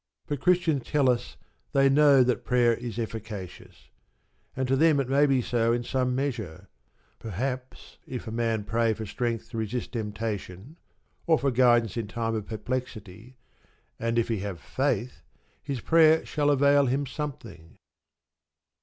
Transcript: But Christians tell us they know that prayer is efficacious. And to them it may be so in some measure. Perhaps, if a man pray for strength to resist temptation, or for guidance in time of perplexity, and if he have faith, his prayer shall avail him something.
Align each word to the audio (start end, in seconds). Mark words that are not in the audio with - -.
But 0.25 0.39
Christians 0.41 0.87
tell 0.87 1.11
us 1.11 1.37
they 1.73 1.87
know 1.87 2.23
that 2.23 2.43
prayer 2.43 2.73
is 2.73 2.97
efficacious. 2.97 3.89
And 4.55 4.67
to 4.67 4.75
them 4.75 4.99
it 4.99 5.07
may 5.07 5.27
be 5.27 5.43
so 5.43 5.71
in 5.73 5.83
some 5.83 6.15
measure. 6.15 6.69
Perhaps, 7.19 7.99
if 8.07 8.25
a 8.27 8.31
man 8.31 8.63
pray 8.63 8.95
for 8.95 9.05
strength 9.05 9.51
to 9.51 9.59
resist 9.59 9.91
temptation, 9.91 10.77
or 11.27 11.37
for 11.37 11.51
guidance 11.51 11.97
in 11.97 12.07
time 12.07 12.33
of 12.33 12.47
perplexity, 12.47 13.37
and 13.99 14.17
if 14.17 14.27
he 14.27 14.39
have 14.39 14.59
faith, 14.59 15.21
his 15.61 15.81
prayer 15.81 16.25
shall 16.25 16.49
avail 16.49 16.87
him 16.87 17.05
something. 17.05 17.77